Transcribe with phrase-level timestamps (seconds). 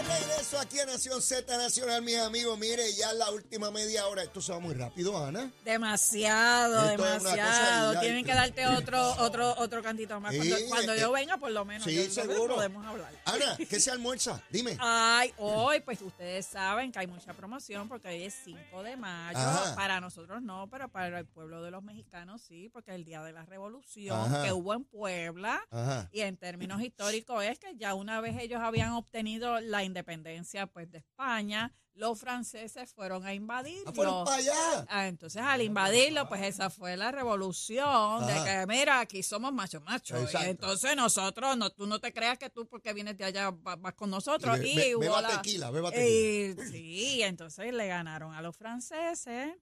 [0.00, 2.58] De regreso aquí a Nación Z Nacional, mis amigos.
[2.58, 4.22] Mire, ya la última media hora.
[4.22, 5.50] Esto se va muy rápido, Ana.
[5.64, 8.00] Demasiado, Esto demasiado.
[8.00, 10.32] Tienen que darte otro, otro, otro cantito más.
[10.32, 11.84] Sí, Cuando, cuando eh, yo venga, por lo menos.
[11.84, 12.54] sí, yo- nosotros seguro.
[12.56, 13.12] Podemos hablar.
[13.26, 14.42] Ana, ¿qué se almuerza?
[14.50, 14.76] Dime.
[14.80, 19.38] Ay, hoy, pues ustedes saben que hay mucha promoción porque hoy es 5 de mayo.
[19.38, 19.74] Ajá.
[19.76, 23.22] Para nosotros no, pero para el pueblo de los mexicanos sí, porque es el día
[23.22, 24.44] de la revolución Ajá.
[24.44, 25.60] que hubo en Puebla.
[25.70, 26.08] Ajá.
[26.12, 30.90] Y en términos históricos es que ya una vez ellos habían obtenido la independencia pues
[30.90, 33.90] de España, los franceses fueron a invadirlo.
[33.90, 34.86] Ah, fueron para allá.
[34.88, 39.82] Ah, entonces al invadirlo, pues esa fue la revolución de que, mira, aquí somos machos.
[39.84, 40.38] Exacto.
[40.46, 43.76] Y entonces nosotros, no, tú no te creas que tú porque vienes de allá va-
[43.76, 44.58] vas con nosotros.
[44.58, 46.64] Be- Y, be- beba la- tequila, beba tequila.
[46.64, 49.54] y, sí, entonces le ganaron a los franceses.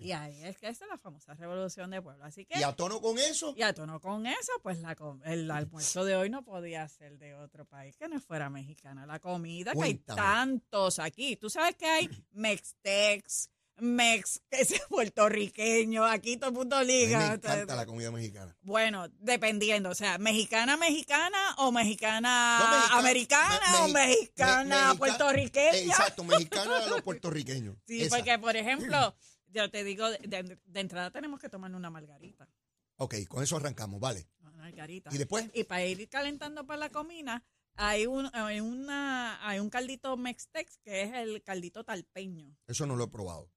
[0.00, 2.26] Y ahí es que esa es la famosa revolución de Puebla.
[2.26, 3.54] Así que Y a tono con eso.
[3.56, 7.34] y a tono con eso, pues la, el almuerzo de hoy no podía ser de
[7.34, 9.06] otro país que no fuera mexicana.
[9.06, 11.36] La comida, que hay tantos aquí.
[11.36, 17.18] Tú sabes que hay Mextex, Mex, que es puertorriqueño, aquí todo el mundo liga.
[17.18, 18.56] me Entonces, encanta la comida mexicana.
[18.62, 24.64] Bueno, dependiendo, o sea, mexicana, mexicana o mexicana, No, mexicana, americana me- o me- mexicana
[24.64, 25.78] me- mexica- puertorriqueña.
[25.92, 27.76] Exacto, mexicana a los puertorriqueños.
[27.86, 28.16] Sí, Esa.
[28.16, 29.14] porque por ejemplo,
[29.50, 32.48] yo te digo, de, de- de entrada tenemos que tomar una margarita.
[32.96, 34.28] Ok, con eso arrancamos, vale.
[34.40, 35.10] Una margarita.
[35.12, 35.48] ¿Y después?
[35.54, 40.78] Y para ir calentando para la comida, hay un, hay una, hay un caldito mextex
[40.78, 42.56] que es el caldito talpeño.
[42.66, 43.50] Eso no lo he probado.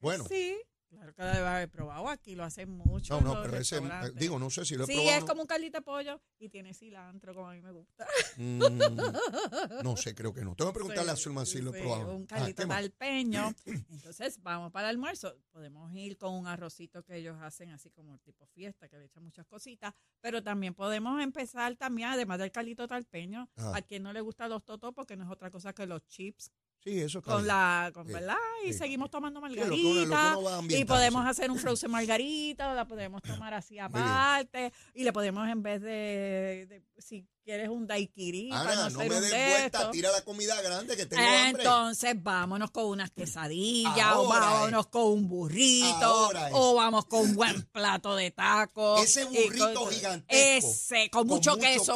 [0.00, 0.24] Bueno.
[0.28, 0.56] Sí,
[0.90, 2.08] claro que lo debe haber probado.
[2.08, 3.20] Aquí lo hacen mucho.
[3.20, 3.80] No, no, pero ese,
[4.16, 5.18] digo, no sé si lo he Sí, probado.
[5.18, 8.06] es como un caldito de pollo y tiene cilantro, como a mí me gusta.
[8.36, 10.54] Mm, no sé, creo que no.
[10.54, 12.16] Tengo que preguntarle a Sí, Zulman si lo he sí, probado.
[12.16, 13.54] Un Ah, caldito talpeño.
[13.90, 15.34] Entonces, vamos para el almuerzo.
[15.52, 19.22] Podemos ir con un arrocito que ellos hacen así como tipo fiesta, que le echan
[19.22, 19.94] muchas cositas.
[20.20, 23.76] Pero también podemos empezar también, además del caldito talpeño, Ajá.
[23.76, 26.50] a quien no le gustan los totos, porque no es otra cosa que los chips
[26.82, 27.48] Sí, eso está con bien.
[27.48, 28.36] la, con, ¿verdad?
[28.64, 28.78] Y sí.
[28.78, 30.38] seguimos tomando Sí, lo que uno- lo que margarita.
[30.38, 34.72] uno y podemos hacer un frozen margarita, o la podemos tomar así aparte.
[34.94, 38.98] Y le podemos, en vez de, de- si quieres un daiquiri, para Ana, no no
[38.98, 41.62] me des de vuelta, tira la comida grande que tengo hambre.
[41.62, 47.34] Entonces vámonos con unas quesadillas, o vámonos con un burrito, Ahora o vamos con un
[47.34, 49.02] buen plato de tacos.
[49.02, 50.70] Ese burrito con- gigantesco.
[50.70, 51.94] Ese, con, mucho, queso.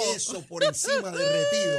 [0.49, 1.79] por encima derretido.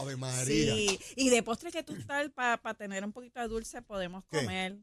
[0.00, 0.74] ¡Ave María!
[0.74, 4.38] Sí, y de postre que tú tal, para tener un poquito de dulce, podemos ¿Qué?
[4.38, 4.78] comer.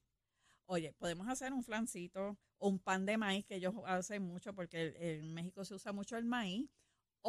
[0.66, 5.34] Oye, podemos hacer un flancito un pan de maíz, que ellos hacen mucho, porque en
[5.34, 6.68] México se usa mucho el maíz.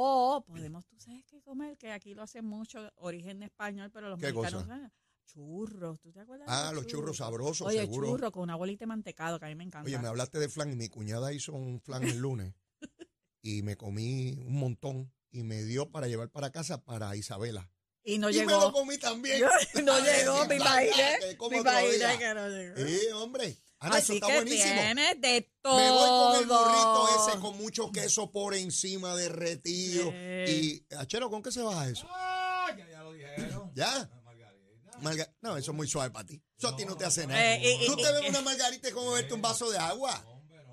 [0.01, 4.21] O podemos, tú sabes qué comer, que aquí lo hacen mucho, origen español, pero los
[4.21, 4.93] ¿Qué mexicanos cosa?
[5.27, 6.01] churros.
[6.01, 6.47] ¿Tú te acuerdas?
[6.47, 8.07] de Ah, los churros sabrosos, Oye, seguro.
[8.09, 9.87] churro con una bolita de mantecado, que a mí me encanta.
[9.87, 12.55] Oye, me hablaste de flan y mi cuñada hizo un flan el lunes
[13.43, 17.69] y me comí un montón y me dio para llevar para casa para Isabela.
[18.05, 18.73] y no y me lo llegó.
[18.73, 19.43] comí también.
[19.85, 21.19] no llegó, me imaginé.
[21.51, 22.77] Me imaginé que no llegó.
[22.87, 23.57] Sí, hombre.
[23.81, 24.75] Ana, eso Así está que buenísimo.
[24.75, 25.77] tienes de todo.
[25.77, 30.11] Me voy con el burrito ese con mucho queso por encima derretido.
[30.11, 30.85] Sí.
[30.91, 32.07] Y, Achero, ¿con qué se baja eso?
[32.11, 33.71] Ah, ya, ya lo dijeron.
[33.75, 33.87] ¿Ya?
[33.99, 34.99] La margarita.
[35.01, 36.43] Marga- no, eso es muy suave para ti.
[36.59, 37.55] Eso a ti no te hace nada.
[37.55, 40.25] Eh, y- Tú y- te bebes una margarita y como beberte un vaso de agua.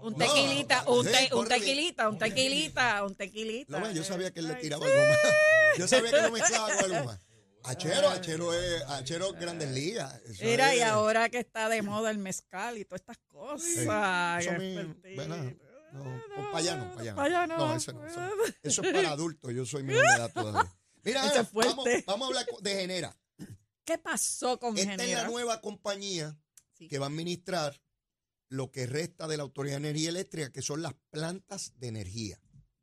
[0.02, 3.80] Un No, tequilita, un, sí, te- un tequilita, un tequilita, un tequilita.
[3.80, 5.20] No, yo sabía que él le tiraba algo más.
[5.78, 7.20] Yo sabía que lo mezclaba con algo más.
[7.68, 10.22] Achero, Achero es Achero Grandes Ligas.
[10.26, 14.44] Eso Mira, y ahora que está de moda el mezcal y todas estas cosas.
[14.44, 14.76] Sí.
[15.94, 17.58] No, pues para allá no, para allá Pa' allá no.
[17.58, 18.06] No, eso no.
[18.06, 18.30] Eso,
[18.64, 19.54] eso es para adultos.
[19.54, 20.76] Yo soy menor de edad todavía.
[21.04, 23.18] Mira, es vamos, vamos a hablar de Genera.
[23.86, 25.28] ¿Qué pasó con Esta es la Genera?
[25.28, 26.38] nueva compañía
[26.74, 26.90] Sí.
[26.90, 27.82] que va a administrar
[28.50, 32.38] lo que resta de la Autoridad de Energía Eléctrica, que son las plantas de energía,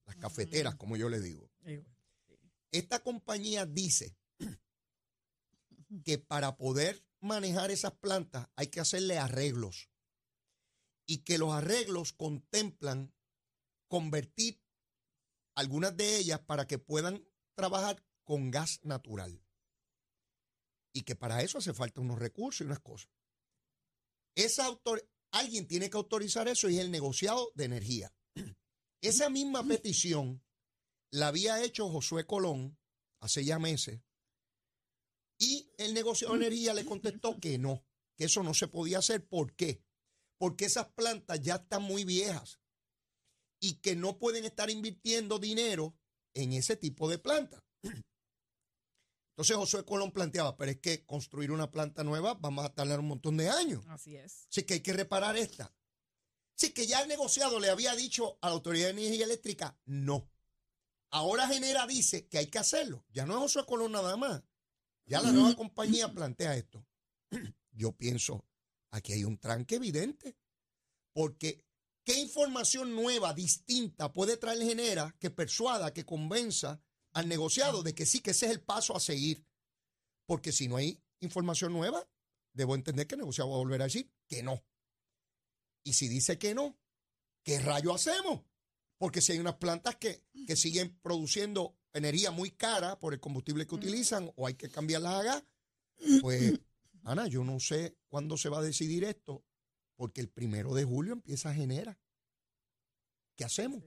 [0.07, 1.51] las cafeteras, como yo le digo.
[2.71, 4.17] Esta compañía dice
[6.01, 9.91] que para poder manejar esas plantas hay que hacerle arreglos
[11.07, 13.15] y que los arreglos contemplan
[13.89, 14.63] convertir
[15.55, 19.43] algunas de ellas para que puedan trabajar con gas natural
[20.95, 23.11] y que para eso hace falta unos recursos y unas cosas.
[24.35, 28.15] Esa autor alguien tiene que autorizar eso y es el negociado de energía.
[29.03, 30.43] Esa misma petición
[31.11, 32.79] la había hecho Josué Colón
[33.21, 34.01] hace ya meses
[35.43, 37.85] y el negociado de energía le contestó que no,
[38.17, 39.27] que eso no se podía hacer.
[39.27, 39.83] ¿Por qué?
[40.39, 42.61] Porque esas plantas ya están muy viejas
[43.61, 45.99] y que no pueden estar invirtiendo dinero
[46.35, 47.61] en ese tipo de plantas.
[49.33, 53.09] Entonces Josué Colón planteaba, pero es que construir una planta nueva vamos a tardar un
[53.09, 53.85] montón de años.
[53.89, 54.47] Así es.
[54.49, 55.75] Así que hay que reparar esta.
[56.57, 60.31] Así que ya el negociado le había dicho a la Autoridad de Energía Eléctrica, no.
[61.11, 63.05] Ahora Genera dice que hay que hacerlo.
[63.11, 64.45] Ya no es Josué Colón nada más.
[65.07, 66.87] Ya la nueva compañía plantea esto.
[67.73, 68.47] Yo pienso,
[68.91, 70.37] aquí hay un tranque evidente.
[71.13, 71.65] Porque,
[72.05, 76.81] ¿qué información nueva, distinta puede traer Genera que persuada, que convenza
[77.13, 79.47] al negociado de que sí, que ese es el paso a seguir?
[80.27, 82.09] Porque si no hay información nueva,
[82.55, 84.65] debo entender que el negociado va a volver a decir que no.
[85.85, 86.79] Y si dice que no,
[87.43, 88.43] ¿qué rayo hacemos?
[88.99, 93.67] Porque si hay unas plantas que, que siguen produciendo energía muy cara por el combustible
[93.67, 95.45] que utilizan o hay que cambiarlas a gas,
[96.23, 96.59] pues,
[97.05, 99.45] Ana, yo no sé cuándo se va a decidir esto,
[99.97, 101.99] porque el primero de julio empieza a generar.
[103.37, 103.83] ¿Qué hacemos?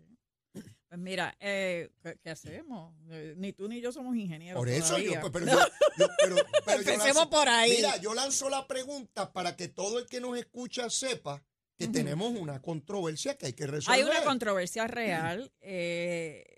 [0.88, 1.90] Pues mira, eh,
[2.24, 2.96] ¿qué, hacemos?
[3.10, 4.58] Eh, Ni tú ni yo somos ingenieros.
[4.60, 5.31] Por eso yo, todavía.
[5.31, 5.60] pero yo,
[5.98, 6.36] yo- pero-
[6.66, 7.72] pero yo Empecemos lanzo- por ahí.
[7.75, 11.44] Mira, yo lanzo la pregunta para que todo el que nos escucha sepa
[11.78, 14.00] que tenemos una controversia que hay que resolver.
[14.00, 15.51] Hay una controversia real.
[15.60, 16.55] eh,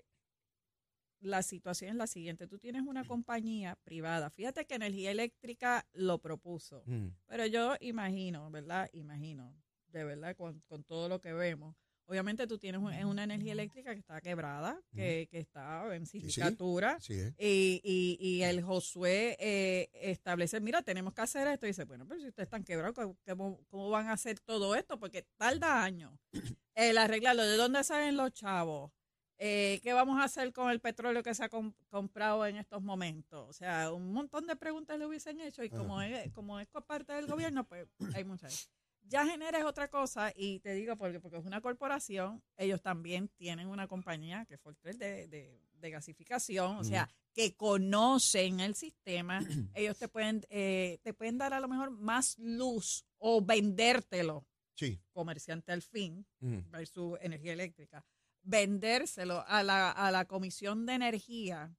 [1.20, 2.46] la situación es la siguiente.
[2.46, 4.30] Tú tienes una compañía privada.
[4.30, 6.82] Fíjate que Energía Eléctrica lo propuso.
[6.86, 8.88] Mm, Pero yo imagino, ¿verdad?
[8.92, 9.54] Imagino,
[9.88, 11.74] de verdad, con, con todo lo que vemos.
[12.10, 16.20] Obviamente tú tienes un- una energía eléctrica que está quebrada, que, que está en sí.
[16.20, 16.96] sindicatura.
[17.06, 17.34] Es.
[17.38, 21.66] Y, y, y el Josué eh, establece, mira, tenemos que hacer esto.
[21.66, 24.74] Y dice, bueno, pero si ustedes están quebrados, ¿cómo- ¿cómo, cómo van a hacer todo
[24.74, 24.98] esto?
[24.98, 26.18] Porque tarda años.
[26.74, 28.90] El arreglarlo, ¿de dónde salen los chavos?
[29.40, 32.82] Eh, ¿Qué vamos a hacer con el petróleo que se ha com- comprado en estos
[32.82, 33.48] momentos?
[33.48, 37.12] O sea, un montón de preguntas le hubiesen hecho y como es, como es parte
[37.12, 38.68] del gobierno, pues hay muchas.
[39.02, 43.28] Ya genera es otra cosa y te digo porque, porque es una corporación, ellos también
[43.28, 49.38] tienen una compañía que fue de, de, de gasificación, o sea, que conocen el sistema,
[49.74, 54.44] ellos te pueden, eh, te pueden dar a lo mejor más luz o vendértelo,
[54.74, 55.00] Sí.
[55.12, 58.04] comerciante al fin, mm, versus energía eléctrica,
[58.42, 61.74] vendérselo a la, a la Comisión de Energía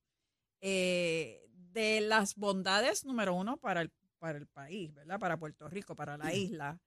[0.61, 5.19] eh, de las bondades, número uno, para el, para el país, ¿verdad?
[5.19, 6.79] Para Puerto Rico, para la isla,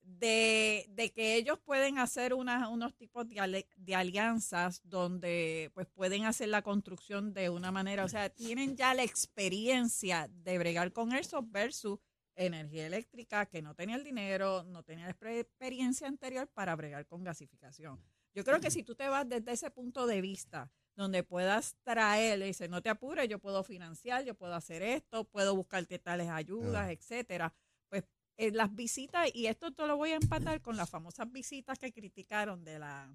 [0.00, 5.86] de, de que ellos pueden hacer una- unos tipos de, ale- de alianzas donde pues
[5.88, 10.92] pueden hacer la construcción de una manera, o sea, tienen ya la experiencia de bregar
[10.92, 11.98] con eso versus
[12.36, 17.04] energía eléctrica que no tenía el dinero, no tenía la exper- experiencia anterior para bregar
[17.06, 18.02] con gasificación.
[18.38, 22.38] Yo creo que si tú te vas desde ese punto de vista, donde puedas traer,
[22.38, 26.28] le dice, no te apures, yo puedo financiar, yo puedo hacer esto, puedo buscarte tales
[26.28, 26.92] ayudas, Ah.
[26.92, 27.52] etcétera.
[27.88, 28.04] Pues
[28.36, 31.92] eh, las visitas, y esto te lo voy a empatar con las famosas visitas que
[31.92, 33.12] criticaron de la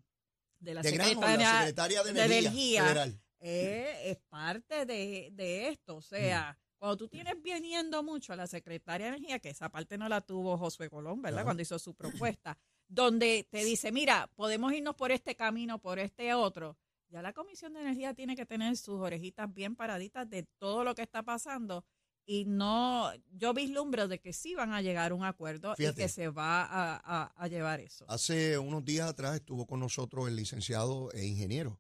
[0.60, 2.84] de la De secretaria la secretaria de de Energía, Energía.
[2.84, 3.22] Federal.
[3.40, 5.96] eh, es parte de, de esto.
[5.96, 9.98] O sea, cuando tú tienes viniendo mucho a la secretaria de Energía, que esa parte
[9.98, 11.44] no la tuvo Josué Colón, ¿verdad?
[11.46, 16.33] Cuando hizo su propuesta, donde te dice, mira, podemos irnos por este camino, por este
[16.33, 16.77] otro.
[17.09, 20.95] Ya la Comisión de Energía tiene que tener sus orejitas bien paraditas de todo lo
[20.95, 21.85] que está pasando
[22.25, 26.01] y no, yo vislumbro de que sí van a llegar a un acuerdo Fíjate.
[26.01, 28.06] y que se va a, a- a llevar eso.
[28.07, 31.80] Hace unos días atrás estuvo con nosotros el licenciado e ingeniero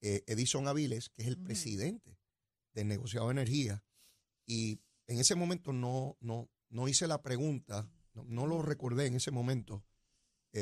[0.00, 2.18] eh, Edison Aviles, que es el presidente
[2.72, 3.84] del negociado de energía.
[4.46, 9.14] Y en ese momento no, no, no hice la pregunta, no, no lo recordé en
[9.16, 9.84] ese momento,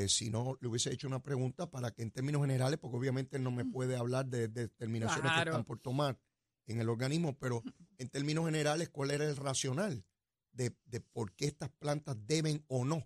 [0.05, 3.37] eh, si no le hubiese hecho una pregunta para que en términos generales, porque obviamente
[3.37, 5.45] él no me puede hablar de, de determinaciones Claro.
[5.45, 6.19] que están por tomar
[6.67, 7.63] en el organismo, pero
[7.99, 10.05] en términos generales, ¿cuál era el racional
[10.53, 13.05] de, de por qué estas plantas deben o no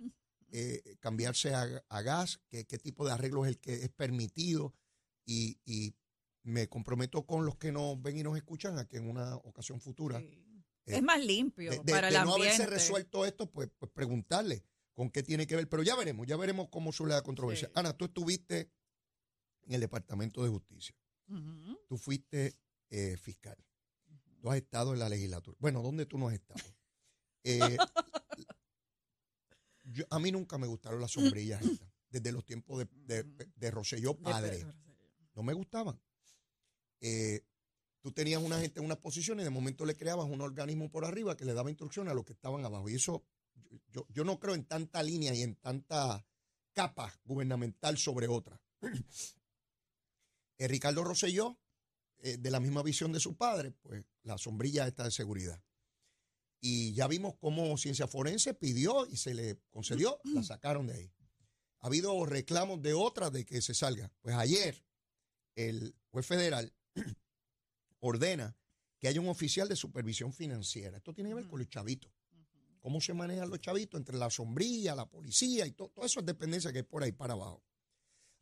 [0.53, 2.41] eh, cambiarse a, a gas?
[2.49, 4.75] ¿Qué, qué tipo de arreglo es el que es permitido?
[5.27, 5.95] Y, y
[6.43, 9.81] me comprometo con los que nos ven y nos escuchan a que en una ocasión
[9.81, 10.27] futura, Sí.
[10.87, 12.55] eh, es más limpio de, para el de no ambiente.
[12.63, 15.69] haberse resuelto esto, pues, pues preguntarle con qué tiene que ver.
[15.69, 17.69] Pero ya veremos, ya veremos cómo suele la controversia.
[17.69, 17.73] Sí.
[17.77, 18.71] Ana, tú estuviste
[19.63, 20.95] en el Departamento de Justicia,
[21.89, 22.57] tú fuiste
[22.91, 23.57] eh, fiscal,
[24.41, 25.57] tú has estado en la legislatura.
[25.61, 26.61] Bueno, ¿dónde tú no has estado?
[27.45, 27.59] Eh,
[29.85, 32.89] yo- a mí nunca me gustaron las sombrillas estas, desde los tiempos de,
[33.25, 34.65] de, de Rosselló padre.
[35.35, 36.01] No me gustaban.
[37.01, 37.43] Eh,
[38.03, 41.05] tú tenías una gente en una posición y de momento le creabas un organismo por
[41.05, 42.89] arriba que le daba instrucciones a los que estaban abajo.
[42.89, 43.25] Y eso,
[43.91, 46.27] yo, no creo en tanta línea y en tanta
[46.73, 48.61] capa gubernamental sobre otra.
[50.59, 51.59] Eh, Ricardo Rosselló,
[52.19, 55.63] eh, de la misma visión de su padre, pues la sombrilla está de seguridad.
[56.61, 61.13] Y ya vimos cómo Ciencia Forense pidió y se le concedió, la sacaron de ahí.
[61.81, 64.13] Ha habido reclamos de otras de que se salga.
[64.21, 64.85] Pues ayer
[65.55, 66.73] el juez federal
[68.01, 68.55] ordena
[68.99, 70.99] que haya un oficial de supervisión financiera.
[70.99, 72.13] Esto tiene que ver con los chavitos.
[72.81, 76.73] Cómo se manejan los chavitos entre la sombrilla, la policía y todo, todas esas dependencias
[76.73, 77.63] que hay por ahí para abajo.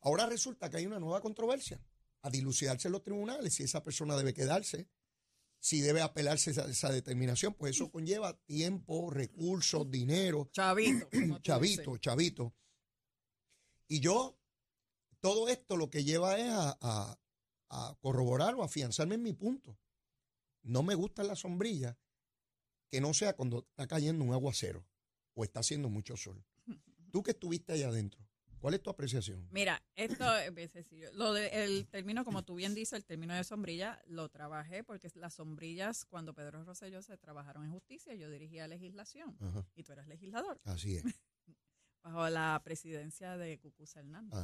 [0.00, 1.80] Ahora resulta que hay una nueva controversia
[2.22, 4.88] a dilucidarse en los tribunales si esa persona debe quedarse,
[5.58, 11.08] si debe apelarse esa, esa determinación, pues eso conlleva tiempo, recursos, dinero, Chavito.
[11.42, 12.54] chavito, chavito.
[13.88, 14.38] Y yo,
[15.20, 17.18] todo esto lo que lleva es a, a-
[17.70, 19.76] a corroborar o afianzarme en mi punto.
[20.62, 21.98] No me gusta la sombrilla
[22.90, 24.84] que no sea cuando está cayendo un aguacero
[25.34, 26.44] o está haciendo mucho sol.
[27.12, 28.20] Tú que estuviste allá adentro,
[28.58, 29.48] ¿cuál es tu apreciación?
[29.50, 31.10] Mira, esto es bien sencillo.
[31.12, 35.08] Lo de, el término, como tú bien dices, el término de sombrilla, lo trabajé porque
[35.14, 39.92] las sombrillas, cuando Pedro Rosselló se trabajaron en justicia, yo dirigía legislación Ajá, y tú
[39.92, 41.04] eras legislador así es.
[42.12, 44.38] bajo la presidencia de Cucuza Hernández.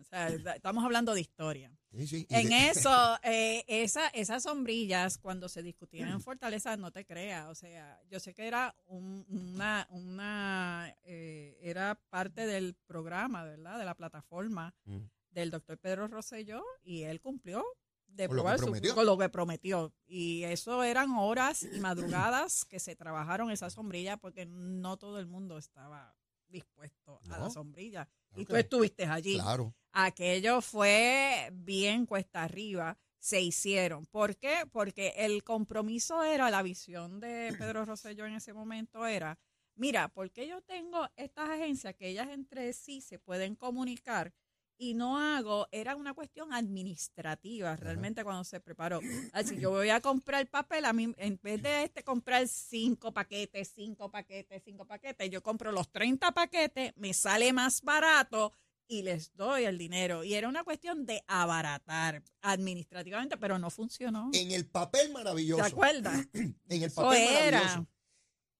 [0.00, 1.72] O sea, estamos hablando de historia.
[1.92, 2.26] Sí, sí.
[2.28, 2.90] Y En de- eso,
[3.22, 7.48] eh, esa, esas sombrillas, cuando se discutían en Fortaleza, no te creas.
[7.48, 13.78] O sea, yo sé que era un- una, una eh, era parte del programa, ¿verdad?
[13.78, 14.98] De la plataforma Mm.
[15.30, 17.64] del doctor Pedro Rosselló y él cumplió
[18.08, 18.94] de Con lo probar su- prometió.
[18.94, 19.92] con lo que prometió.
[20.06, 25.26] Y eso eran horas y madrugadas que se trabajaron esa sombrilla porque no todo el
[25.26, 26.14] mundo estaba
[26.48, 28.06] dispuesto a la sombrilla.
[28.28, 29.34] Claro y tú estuviste allí.
[29.34, 29.74] Claro.
[29.92, 32.98] Aquello fue bien cuesta arriba.
[33.18, 34.06] Se hicieron.
[34.06, 34.64] ¿Por qué?
[34.70, 39.38] Porque el compromiso era, la visión de Pedro Rosselló en ese momento era,
[39.74, 44.32] mira, porque yo tengo estas agencias que ellas entre sí se pueden comunicar
[44.78, 49.00] y no hago, era una cuestión administrativa realmente cuando se preparó.
[49.32, 53.72] Así yo voy a comprar papel, a mí en vez de este comprar cinco paquetes,
[53.74, 58.52] cinco paquetes, cinco paquetes, yo compro los 30 paquetes, me sale más barato
[58.88, 60.22] y les doy el dinero.
[60.24, 64.30] Y era una cuestión de abaratar administrativamente, pero no funcionó.
[64.32, 65.64] En el papel ¿Te maravilloso.
[65.64, 66.26] acuerdas?
[66.32, 67.58] En el Eso papel era.
[67.60, 67.88] maravilloso.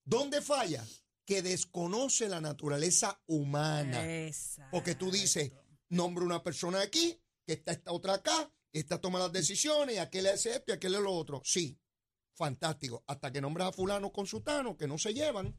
[0.04, 0.84] ¿Dónde falla?
[1.24, 4.02] Que desconoce la naturaleza humana.
[4.70, 5.52] Porque tú dices,
[5.88, 10.26] Nombra una persona aquí, que está esta otra acá, esta toma las decisiones, y aquel
[10.26, 11.42] es esto y aquel es lo otro.
[11.44, 11.78] Sí,
[12.34, 13.04] fantástico.
[13.06, 15.58] Hasta que nombras a fulano con sutano, que no se llevan,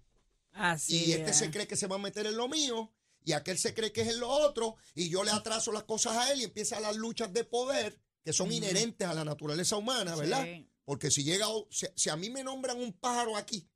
[0.51, 1.37] Así y este es.
[1.37, 2.93] se cree que se va a meter en lo mío,
[3.23, 6.17] y aquel se cree que es en lo otro, y yo le atraso las cosas
[6.17, 10.15] a él y empiezan las luchas de poder que son inherentes a la naturaleza humana,
[10.15, 10.43] ¿verdad?
[10.43, 10.69] Sí.
[10.83, 13.69] Porque si llega, si, si a mí me nombran un pájaro aquí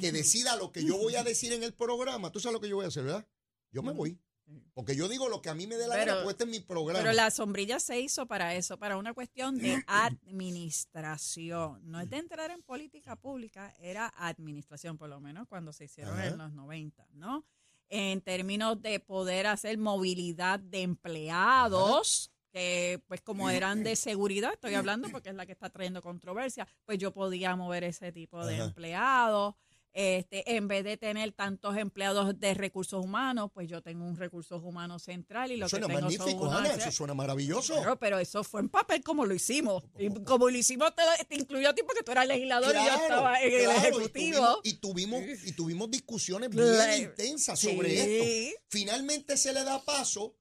[0.00, 2.68] que decida lo que yo voy a decir en el programa, tú sabes lo que
[2.68, 3.28] yo voy a hacer, ¿verdad?
[3.70, 4.20] Yo me voy.
[4.46, 4.62] Sí.
[4.74, 6.50] Porque yo digo lo que a mí me dé la Pero- gana, porque este es
[6.50, 7.00] mi programa.
[7.00, 11.80] Pero la sombrilla se hizo para eso, para una cuestión de administración.
[11.90, 16.14] No es de entrar en política pública, era administración, por lo menos cuando se hicieron
[16.14, 16.26] Ajá.
[16.28, 17.44] en los 90, ¿no?
[17.88, 24.74] En términos de poder hacer movilidad de empleados, que pues como eran de seguridad, estoy
[24.92, 28.54] hablando porque es la que está trayendo controversia, pues yo podía mover ese tipo de
[28.56, 28.64] Ajá.
[28.64, 29.54] empleados.
[29.98, 34.62] Este, en vez de tener tantos empleados de recursos humanos, pues yo tengo un recursos
[34.62, 37.76] humanos central y lo que tengo son magnífico, unos Ana, eso suena maravilloso.
[37.76, 39.82] Claro, pero eso fue en papel como lo hicimos.
[39.98, 42.94] Y como lo hicimos, te, te incluyó a ti porque tú eras legislador y yo
[42.94, 44.10] estaba en el y Ejecutivo.
[44.12, 48.48] tuvimos- Y tuvimos, y tuvimos, discusiones bien intensas sobre Sí.
[48.48, 48.60] esto.
[48.68, 50.36] Finalmente se le da paso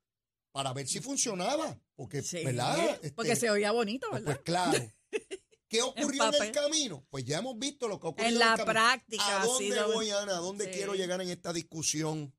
[0.51, 1.79] para ver si funcionaba.
[1.95, 2.77] Porque, Sí, ¿verdad?
[2.95, 4.41] Este, porque se oía bonito, pues, ¿verdad?
[4.43, 4.91] pues, claro.
[5.75, 7.05] ¿Qué ocurrió en, el camino?
[7.09, 8.71] Pues ya hemos visto lo que ocurrió En en, la el camino.
[8.73, 10.33] práctica ¿A dónde sido- voy, Ana?
[10.37, 10.71] ¿A dónde Sí.
[10.71, 12.33] quiero llegar en esta discusión?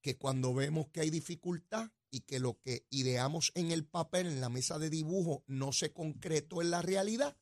[0.00, 4.40] Que cuando vemos que hay dificultad y que lo que ideamos en el papel, en
[4.40, 7.36] la mesa de dibujo, no se concretó en la realidad,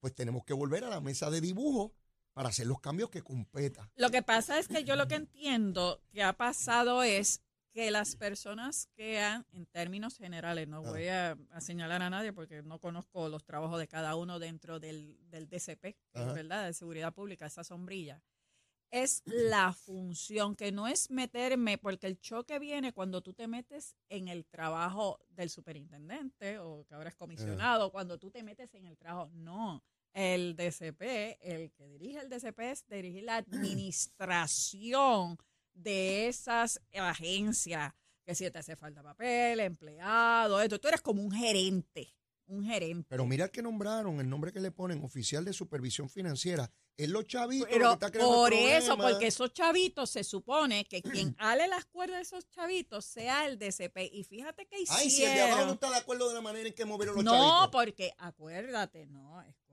[0.00, 1.94] pues tenemos que volver a la mesa de dibujo
[2.32, 3.90] para hacer los cambios que competa.
[3.96, 7.40] Lo que pasa es que yo lo que entiendo que ha pasado es
[7.76, 10.90] que las personas que han, en términos generales, no Ah.
[10.90, 14.80] voy a, a señalar a nadie porque no conozco los trabajos de cada uno dentro
[14.80, 16.32] del, del DCP, Ajá.
[16.32, 18.22] verdad, de seguridad pública, esa sombrilla,
[18.90, 23.94] es la función, que no es meterme, porque el choque viene cuando tú te metes
[24.08, 28.86] en el trabajo del superintendente o que ahora es comisionado, cuando tú te metes en
[28.86, 29.84] el trabajo, no.
[30.14, 31.02] El DCP,
[31.42, 35.36] el que dirige el DCP es dirigir la administración
[35.76, 37.92] de esas agencias,
[38.24, 42.14] que si te hace falta papel, empleado, esto, tú eres como un gerente,
[42.46, 43.06] un gerente.
[43.08, 46.70] Pero mira que nombraron, el nombre que le ponen, oficial de supervisión financiera.
[46.96, 50.24] Es los chavitos lo que Pero está creando el por eso, porque esos chavitos se
[50.24, 53.98] supone que quien ale las cuerdas de esos chavitos sea el DCP.
[54.12, 55.02] Y fíjate que hicieron.
[55.02, 57.16] Ay, si el de abajo no está de acuerdo de la manera en que movieron
[57.16, 57.68] los no, chavitos.
[57.70, 59.65] porque acuérdate, no, escucha.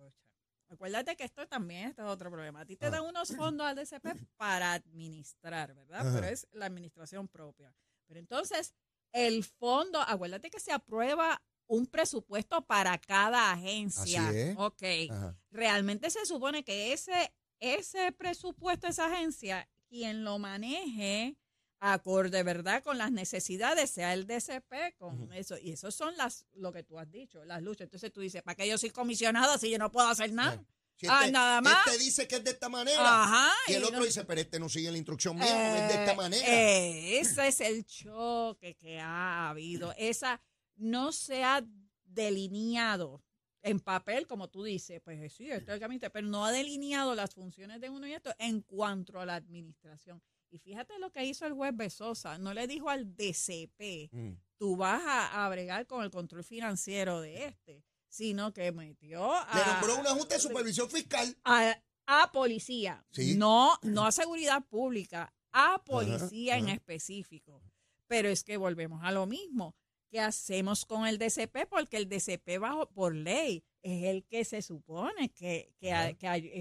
[0.73, 2.61] Acuérdate que esto también este es otro problema.
[2.61, 2.89] A ti te Ah.
[2.91, 4.03] dan unos fondos al DCP
[4.37, 6.01] para administrar, ¿verdad?
[6.07, 6.11] Ajá.
[6.13, 7.73] Pero es la administración propia.
[8.07, 8.73] Pero entonces,
[9.11, 14.27] el fondo, acuérdate que se aprueba un presupuesto para cada agencia.
[14.27, 14.55] Así es.
[14.57, 14.83] Ok.
[15.09, 15.37] Ajá.
[15.51, 21.37] Realmente se supone que ese, ese presupuesto esa agencia, quien lo maneje
[21.85, 22.81] acorde, ¿verdad?
[22.81, 25.57] Con las necesidades, sea el DCP, con eso.
[25.57, 27.85] Y eso son las, lo que tú has dicho, las luchas.
[27.85, 30.63] Entonces tú dices, ¿para qué yo soy comisionada si yo no puedo hacer nada?
[30.95, 31.85] Si Ah, este, nada más.
[31.87, 33.01] este dice que es de esta manera.
[33.23, 33.51] Ajá.
[33.67, 35.99] y el y otro no- dice, pero este no sigue la instrucción mía, es de
[36.03, 36.47] esta manera.
[36.47, 39.93] eh, ese es el choque que ha habido.
[39.97, 40.39] Esa
[40.77, 41.65] no se ha
[42.05, 43.21] delineado
[43.61, 47.15] en papel, como tú dices, pues sí, esto es el camino, pero no ha delineado
[47.15, 50.21] las funciones de uno y esto en cuanto a la administración.
[50.53, 54.33] Y fíjate lo que hizo el juez Besosa, no le dijo al DCP, Mm.
[54.59, 59.47] tú vas a, a bregar con el control financiero de este, sino que metió a...
[59.55, 61.35] Le nombró una junta de supervisión fiscal.
[61.43, 63.35] a, a policía, Sí.
[63.35, 66.73] no, no a seguridad pública, a policía en ajá.
[66.75, 67.63] específico.
[68.07, 69.75] Pero es que volvemos a lo mismo.
[70.11, 71.65] ¿Qué hacemos con el DCP?
[71.67, 76.15] Porque el DCP bajo por ley es el que se supone que, que,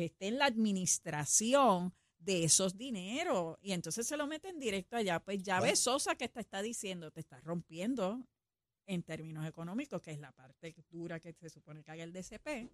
[0.06, 1.92] esté en la administración
[2.24, 3.58] de esos dineros.
[3.62, 5.20] Y entonces se lo meten directo allá.
[5.20, 5.72] Pues ya Bueno.
[5.72, 8.26] ves Sosa que te está diciendo, te está rompiendo
[8.86, 12.70] en términos económicos, que es la parte dura que se supone que haga el DCP.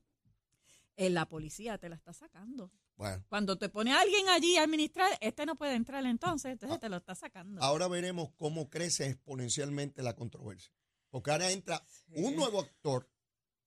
[0.96, 2.72] En la policía te la está sacando.
[2.96, 6.80] Bueno, Cuando te pone a alguien allí a administrar, este no puede entrar entonces, entonces
[6.80, 7.62] te lo está sacando.
[7.62, 10.72] ahora veremos cómo crece exponencialmente la controversia.
[11.10, 12.12] Porque ahora entra Sí.
[12.16, 13.08] un nuevo actor,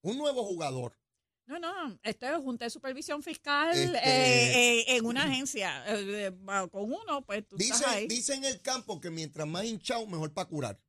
[0.02, 0.98] un nuevo jugador.
[1.48, 5.84] No, no, esto es Junta de Supervisión Fiscal Este- eh, eh, en una agencia.
[5.88, 8.08] eh, eh, con uno, pues tú Dice, estás ahí.
[8.08, 10.80] dice en el campo que mientras más hinchado, mejor para curar.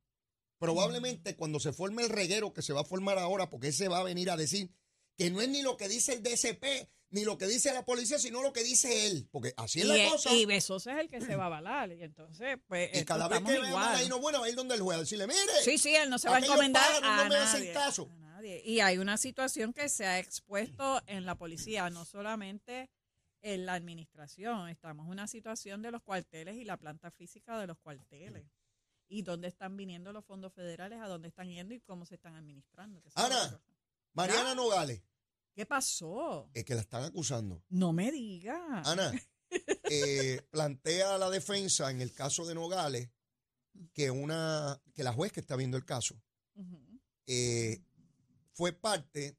[0.59, 3.99] Probablemente cuando se forme el reguero que se va a formar ahora, porque ese va
[3.99, 4.69] a venir a decir
[5.17, 8.17] que no es ni lo que dice el DCP, ni lo que dice la policía,
[8.17, 9.27] sino lo que dice él.
[9.31, 10.33] Porque así es y, la eh, cosa.
[10.33, 11.91] y Besos es el que se va a avalar.
[11.91, 13.85] Y entonces, pues, Y cada vez que vea igual.
[13.85, 15.93] mal ahí no bueno, va a ir donde el juez a decirle, mire, Sí, sí,
[15.93, 18.09] él no se va a encomendar a no me hacen nadie, caso.
[18.43, 18.61] Nadie.
[18.65, 22.89] Y hay una situación que se ha expuesto en la policía, no solamente
[23.41, 24.69] en la administración.
[24.69, 28.45] Estamos en una situación de los cuarteles y la planta física de los cuarteles.
[29.09, 32.35] Y dónde están viniendo los fondos federales, a dónde están yendo y cómo se están
[32.35, 33.01] administrando.
[33.15, 33.61] Ana.
[34.13, 35.01] Mariana Nogales,
[35.53, 36.49] ¿Qué pasó?
[36.53, 37.63] es que la están acusando.
[37.69, 38.81] No me diga.
[38.85, 39.11] Ana,
[39.89, 43.09] eh, plantea la defensa en el caso de Nogales
[43.91, 46.15] que una que la juez que está viendo el caso
[47.25, 47.81] eh,
[48.53, 49.37] fue parte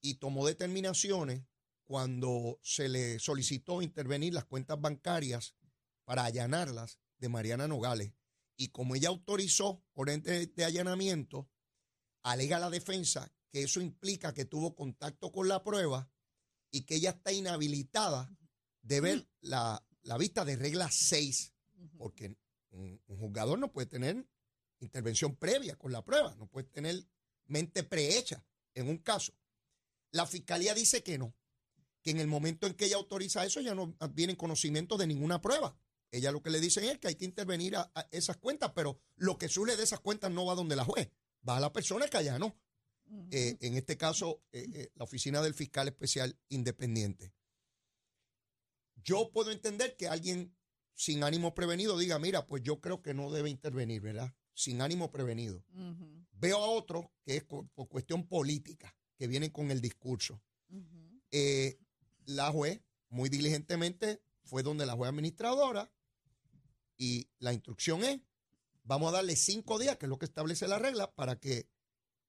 [0.00, 1.44] y tomó determinaciones
[1.84, 5.54] cuando se le solicitó intervenir las cuentas bancarias
[6.04, 8.12] para allanarlas de Mariana Nogales.
[8.56, 11.48] Y como ella autorizó orden de, de allanamiento,
[12.22, 16.10] alega la defensa que eso implica que tuvo contacto con la prueba
[16.70, 18.30] y que ella está inhabilitada
[18.82, 21.96] de ver la, la vista de regla 6, Ujú.
[21.96, 22.36] porque
[22.70, 24.28] un, un juzgador no puede tener
[24.80, 27.06] intervención previa con la prueba, no puede tener
[27.48, 29.32] mente prehecha en un caso.
[30.12, 31.34] La fiscalía dice que no,
[32.02, 35.06] que en el momento en que ella autoriza eso ya no viene en conocimiento de
[35.06, 35.76] ninguna prueba.
[36.10, 39.00] Ella lo que le dicen es que hay que intervenir a, a esas cuentas, pero
[39.16, 41.10] lo que surge de esas cuentas no va donde la juez,
[41.46, 42.56] va a la persona que allá no.
[43.30, 47.32] Eh, en este caso, eh, eh, la oficina del fiscal especial independiente.
[48.96, 50.54] Yo puedo entender que alguien
[50.94, 54.34] sin ánimo prevenido diga, mira, pues yo creo que no debe intervenir, ¿verdad?
[54.58, 55.64] Sin ánimo prevenido.
[56.32, 60.42] Veo a otros que es por cuestión política, que vienen con el discurso.
[61.30, 61.78] Eh,
[62.24, 65.88] la juez, muy diligentemente, fue donde la juez administradora
[66.96, 68.20] y la instrucción es,
[68.82, 71.68] vamos a darle cinco días, que es lo que establece la regla, para que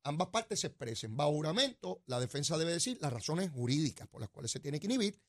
[0.04, 1.18] ambas partes se expresen.
[1.20, 4.80] Va a juramento, la defensa debe decir las razones jurídicas por las cuales se tiene
[4.80, 5.20] que inhibir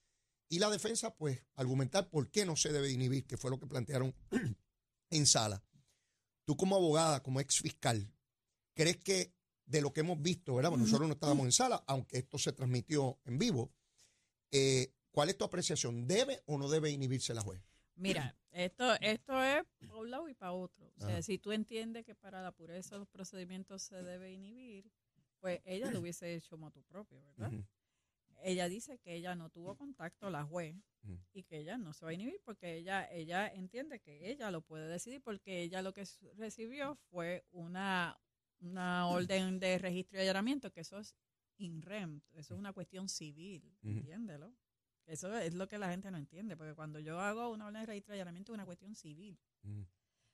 [0.50, 3.66] y la defensa, pues, argumentar por qué no se debe inhibir, que fue lo que
[3.66, 4.14] plantearon
[5.10, 5.64] en sala.
[6.50, 8.12] Tú como abogada, como ex fiscal,
[8.74, 9.32] ¿crees que
[9.66, 10.70] de lo que hemos visto, ¿verdad?
[10.70, 13.70] Bueno, nosotros no estábamos en sala, aunque esto se transmitió en vivo.
[14.50, 16.08] eh, ¿Cuál es tu apreciación?
[16.08, 17.62] ¿Debe o no debe inhibirse la juez?
[17.94, 20.92] Mira, esto, esto es para un lado y para otro.
[20.96, 21.22] O sea, Ajá.
[21.22, 24.90] si tú entiendes que para la pureza de los procedimientos se debe inhibir,
[25.38, 27.52] pues ella lo hubiese hecho motu propio, ¿verdad?
[28.42, 31.18] Ella dice que ella no tuvo contacto, la juez, Ujú.
[31.33, 34.62] y que ella no se va a inhibir porque ella, ella entiende que ella lo
[34.62, 36.05] puede decidir porque ella lo que
[36.37, 38.20] recibió fue una,
[38.59, 41.14] una orden de registro y allanamiento, que eso es
[41.57, 43.90] in rem, eso es una cuestión civil, Ujú.
[43.90, 44.55] entiéndelo.
[45.07, 47.87] Eso es lo que la gente no entiende, porque cuando yo hago una orden de
[47.87, 49.38] registro y allanamiento es una cuestión civil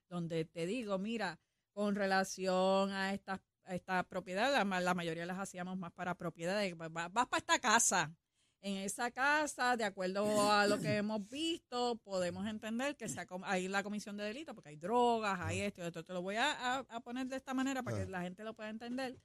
[0.09, 1.41] donde te digo, mira,
[1.73, 6.89] con relación a estas esta propiedad, la, la mayoría las hacíamos más para propiedades, va-
[6.89, 8.15] va- vas para esta casa.
[8.63, 13.69] En esa casa, de acuerdo a lo que hemos visto, podemos entender que sea hay
[13.69, 16.85] la comisión de delito, porque hay drogas, hay esto, esto te lo voy a, a-
[16.89, 18.09] a poner de esta manera para que Ah.
[18.09, 19.17] la gente lo pueda entender.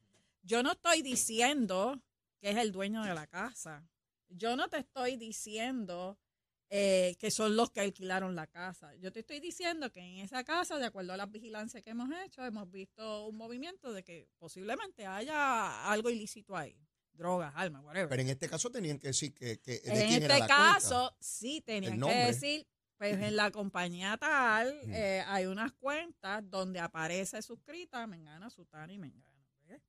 [0.43, 2.01] yo no estoy diciendo
[2.39, 3.83] que es el dueño de la casa.
[4.29, 6.17] Yo no te estoy diciendo
[6.73, 8.95] eh, que son los que alquilaron la casa.
[8.95, 12.09] Yo te estoy diciendo que en esa casa, de acuerdo a las vigilancias que hemos
[12.23, 16.77] hecho, hemos visto un movimiento de que posiblemente haya algo ilícito ahí.
[17.11, 18.07] Drogas, armas, whatever.
[18.07, 20.47] Pero en este caso tenían que decir que, que de En quién era este cuenta.
[20.47, 22.65] caso, sí tenían que decir,
[22.97, 28.97] pues en la compañía tal eh, hay unas cuentas donde aparece suscrita Mengana, Sutana y
[28.97, 29.45] Mengana.
[29.67, 29.81] ¿ves?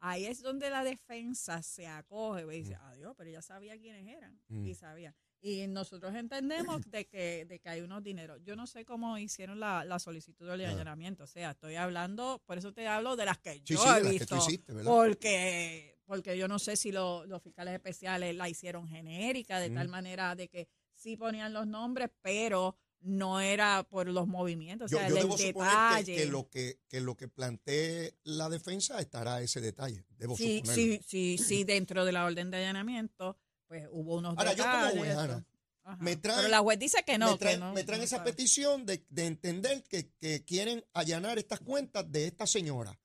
[0.00, 4.38] Ahí es donde la defensa se acoge y dice, adiós, pero ya sabía quiénes eran
[4.50, 5.16] y sabía.
[5.40, 8.40] Y nosotros entendemos de que, de que hay unos dineros.
[8.42, 10.74] Yo no sé cómo hicieron la, la solicitud de Ajá.
[10.74, 11.24] allanamiento.
[11.24, 13.90] O sea, estoy hablando, por eso te hablo de las que Sí, yo sí, he
[13.90, 14.90] las que visto tú hiciste, ¿verdad?
[14.90, 19.88] porque porque yo no sé si lo- los fiscales especiales la hicieron genérica de tal
[19.88, 19.90] Mm.
[19.90, 25.06] manera de que sí ponían los nombres pero no era por los movimientos o sea
[25.06, 29.42] yo el debo detalle que, que lo que, que lo que plantee la defensa estará
[29.42, 30.04] ese detalle.
[30.16, 30.74] Debo sí suponerlo.
[30.74, 33.36] sí sí sí dentro de la orden de allanamiento
[33.68, 35.44] pues hubo unos Ahora, yo como juez, Ana,
[35.84, 35.96] Ajá.
[36.00, 38.04] me traen- pero la juez dice que no me traen, que no, me traen no
[38.04, 42.98] esa petición de, de entender que, que quieren allanar estas cuentas de esta señora.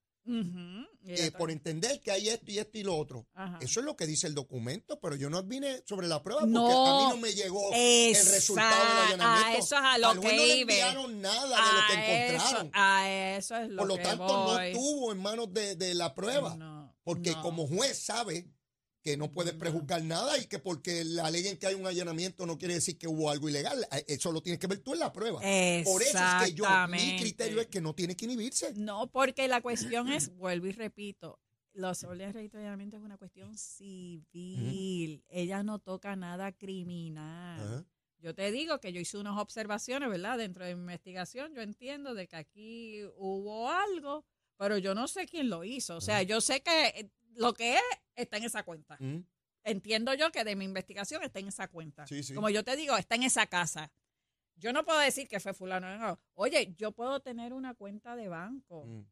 [1.06, 3.28] Eh, por entender que hay esto y esto y lo otro.
[3.34, 3.60] Ajá.
[3.62, 6.54] Eso es lo que dice el documento, pero yo no vine sobre la prueba porque
[6.54, 6.68] No,
[7.02, 9.48] a mí no me llegó el resultado del allanamiento.
[9.50, 12.26] a eso es a lo Al que no le enviaron nada de lo que a
[12.28, 12.72] eso, encontraron.
[12.74, 14.54] a eso es lo Por lo que tanto, voy.
[14.56, 16.56] no estuvo en manos de, de la prueba.
[16.56, 18.48] No, Porque como juez sabe
[19.04, 19.60] que no puede No.
[19.60, 22.98] prejuzgar nada y que porque la ley en que hay un allanamiento no quiere decir
[22.98, 23.86] que hubo algo ilegal.
[23.92, 25.40] Eh, Eso lo tienes que ver tú en la prueba.
[25.84, 28.74] Por eso es que yo, mi criterio es que no tiene que inhibirse.
[28.76, 31.38] No, porque la cuestión es, vuelvo y repito,
[31.74, 35.24] los órdenes de registramiento es una cuestión civil.
[35.30, 37.86] Ella no toca nada criminal.
[38.20, 40.38] Yo te digo que yo hice unas observaciones, ¿verdad?
[40.38, 44.24] Dentro de mi investigación, yo entiendo de que aquí hubo algo,
[44.58, 45.98] pero yo no sé quién lo hizo.
[45.98, 47.82] O sea, yo sé que eh, lo que es
[48.16, 48.98] está en esa cuenta.
[49.00, 49.20] Mm.
[49.66, 52.06] Entiendo yo que de mi investigación está en esa cuenta.
[52.06, 52.34] Sí, sí.
[52.34, 53.92] Como yo te digo, está en esa casa.
[54.56, 55.98] Yo no puedo decir que fue fulano.
[55.98, 56.20] no.
[56.36, 59.06] Oye, yo puedo tener una cuenta de banco Mm.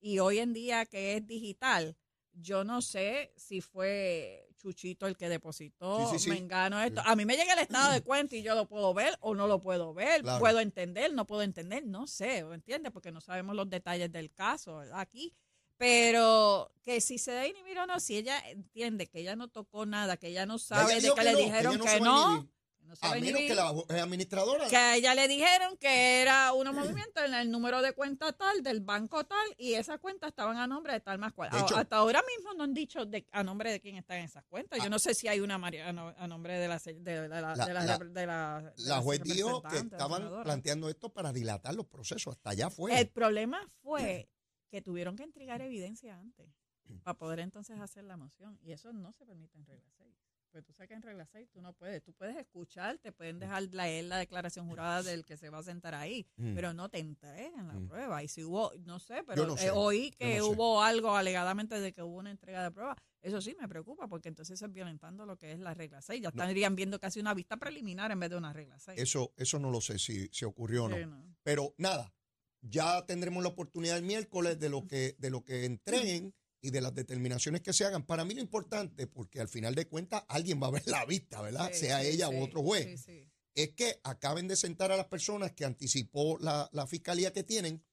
[0.00, 1.96] y hoy en día que es digital,
[2.32, 6.30] yo no sé si fue Chuchito el que depositó, Sí, sí, sí.
[6.30, 7.00] Mengano esto.
[7.04, 9.46] A mí me llega el estado de cuenta y yo lo puedo ver o no
[9.46, 10.40] lo puedo ver, Claro.
[10.40, 12.92] puedo entender, no puedo entender, no sé, ¿me entiendes?
[12.92, 15.00] Porque no sabemos los detalles del caso ¿verdad?
[15.00, 15.34] aquí.
[15.78, 19.86] Pero que si se da inhibir o no, si ella entiende que ella no tocó
[19.86, 22.94] nada, que ella no sabe ella de que, le no, dijeron no que no, no
[23.02, 24.66] A menos que la eh, administradora.
[24.68, 28.62] que a ella le dijeron que era unos movimientos en el número de cuenta tal,
[28.62, 31.50] del banco tal, y esas cuentas estaban a nombre de tal más cual.
[31.54, 34.78] Hecho- hasta ahora mismo no han dicho de, a nombre de quién están esas cuentas.
[34.78, 34.88] Yo Ah.
[34.90, 37.66] no sé si hay una María a, no- a nombre de la, de, la, La-
[37.66, 37.74] de
[38.26, 42.36] la, de la- juez dijo que estaban planteando esto para dilatar los procesos.
[42.36, 42.98] Hasta allá fue.
[42.98, 44.30] El problema fue
[44.68, 46.48] que tuvieron que entregar evidencia antes
[47.02, 48.58] para poder entonces hacer la moción.
[48.62, 50.14] Y eso no se permite en regla 6.
[50.50, 52.02] Pues tú sabes que en regla 6 tú no puedes.
[52.02, 55.62] Tú puedes escuchar, te pueden dejar leer la declaración jurada del que se va a
[55.62, 56.54] sentar ahí, Mm.
[56.54, 57.88] pero no te entregan la Mm.
[57.88, 58.22] prueba.
[58.22, 60.42] Y si hubo, no sé, pero no eh, oí que sé.
[60.42, 62.96] hubo algo alegadamente de que hubo una entrega de prueba.
[63.20, 66.22] Eso sí me preocupa porque entonces eso es violentando lo que es la regla 6.
[66.22, 66.42] Ya No.
[66.42, 68.98] estarían viendo casi una vista preliminar en vez de una regla 6.
[68.98, 70.96] Eso, eso no lo sé si, si ocurrió o no.
[70.96, 71.36] Sí, no.
[71.42, 72.10] Pero nada,
[72.60, 76.80] ya tendremos la oportunidad el miércoles de lo que, de lo que entreguen y de
[76.80, 78.04] las determinaciones que se hagan.
[78.04, 81.40] Para mí lo importante, porque al final de cuentas alguien va a ver la vista,
[81.40, 81.70] ¿verdad?
[81.72, 83.06] Sí, sea sí, ella sí, u otro juez.
[83.54, 87.84] Es que acaben de sentar a las personas que anticipó la, la fiscalía que tienen,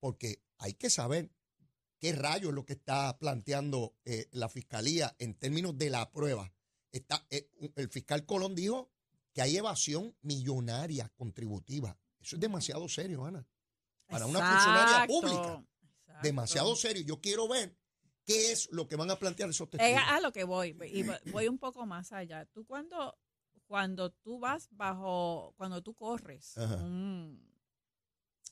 [0.00, 1.30] porque hay que saber
[1.98, 6.52] qué rayo es lo que está planteando eh, la fiscalía en términos de la prueba.
[6.92, 8.92] Está, eh, el fiscal Colón dijo
[9.32, 11.98] que hay evasión millonaria contributiva.
[12.20, 13.46] Eso es demasiado serio, Ana.
[14.08, 15.64] Para una funcionaria pública.
[16.02, 16.22] exacto.
[16.22, 17.02] Demasiado serio.
[17.04, 17.76] Yo quiero ver
[18.24, 20.02] qué es lo que van a plantear esos Es testigos.
[20.06, 22.46] a lo que voy, y voy- un poco más allá.
[22.46, 23.18] Tú cuando,
[23.66, 26.76] cuando tú vas bajo, cuando tú corres, Ajá.
[26.76, 27.52] un-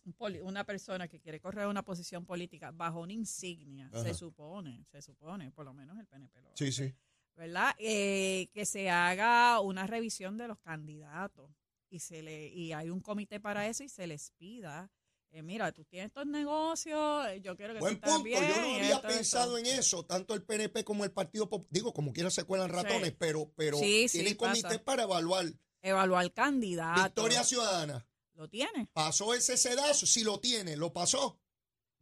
[0.04, 4.02] un poli- una persona que quiere correr una posición política bajo una insignia, Ajá.
[4.02, 6.92] se supone, se supone, por lo menos el PNP lo Sí, sí.
[7.36, 7.72] ¿verdad?
[7.78, 11.50] Eh, que se haga una revisión de los candidatos
[11.88, 14.90] y se le y hay un comité para eso y se les pida
[15.32, 18.22] eh, mira, tú tienes estos negocios, eh, yo quiero que Buen tú punto.
[18.22, 18.40] bien.
[18.48, 19.08] Yo no había esto, esto".
[19.08, 22.68] pensado en eso, tanto el PNP como el Partido Pop- Digo, como quiera se cuelan
[22.68, 23.16] ratones, Sí.
[23.18, 24.84] pero, pero Sí, sí, tienen comité pasa.
[24.84, 25.46] para evaluar.
[25.80, 27.04] Evaluar candidatos.
[27.04, 28.06] Victoria Ciudadana.
[28.34, 28.88] ¿Lo tiene?
[28.92, 30.06] ¿Pasó ese sedazo?
[30.06, 31.38] Si lo tiene, ¿lo pasó?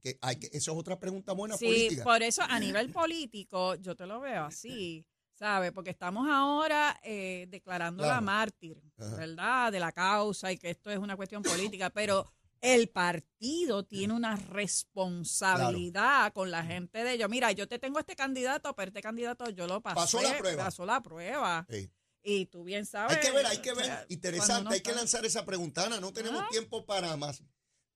[0.01, 2.05] Que hay que, eso es otra pregunta buena Sí, política.
[2.05, 5.73] por eso a nivel político yo te lo veo así, ¿sabes?
[5.73, 8.23] Porque estamos ahora eh, declarándola Claro.
[8.23, 9.17] mártir, Ajá.
[9.17, 9.73] ¿verdad?
[9.73, 12.27] De la causa y que esto es una cuestión política, pero
[12.61, 17.29] El partido tiene una responsabilidad con la gente de ellos.
[17.31, 19.95] Mira, yo te tengo este candidato, pero este candidato yo lo pasé.
[19.97, 20.65] Pasó la prueba.
[20.65, 21.67] Pasó la prueba.
[21.71, 21.91] Sí.
[22.23, 23.17] Y tú bien sabes.
[23.17, 24.07] Hay que ver, hay que o sea, ver.
[24.11, 25.87] Interesante, hay que lanzar esa pregunta.
[25.87, 26.49] Ana, no tenemos Ah.
[26.51, 27.43] tiempo para más.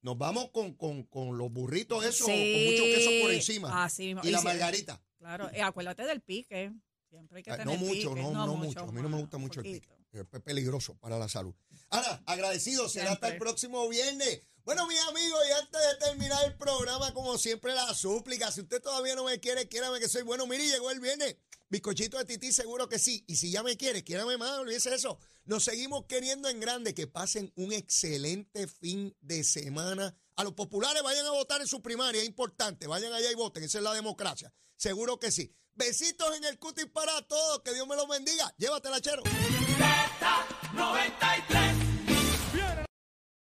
[0.00, 3.84] Nos vamos con, con, con los burritos esos, Sí, con mucho queso por encima.
[3.84, 4.22] así mismo.
[4.24, 5.02] y la margarita.
[5.18, 6.72] Claro, y acuérdate del pique.
[7.10, 8.22] Siempre hay que Ah, tener No mucho, pique.
[8.22, 8.80] no, no mucho.
[8.80, 9.88] A mí no me gusta mucho el pique.
[10.14, 11.54] Es peligroso para la salud.
[11.90, 12.88] Ana, agradecido.
[12.88, 14.42] Será hasta el próximo viernes.
[14.64, 18.50] Bueno, mis amigos, y antes de terminar el programa, como siempre, la súplica.
[18.50, 20.46] Si usted todavía no me quiere, quiérame que soy bueno.
[20.46, 21.36] Mire, llegó el viernes.
[21.68, 23.24] Bizcochito de Tití, seguro que sí.
[23.26, 25.18] Y si ya me quiere, quiérame más, olvídese eso.
[25.44, 26.94] Nos seguimos queriendo en grande.
[26.94, 30.16] Que pasen un excelente fin de semana.
[30.36, 32.86] A los populares vayan a votar en su primaria, es importante.
[32.86, 34.52] Vayan allá y voten, esa es la democracia.
[34.76, 35.54] Seguro que sí.
[35.76, 37.60] Besitos en el cutis para todos.
[37.60, 38.52] Que Dios me los bendiga.
[38.58, 39.22] Llévatela, chero.
[39.24, 41.83] Z93.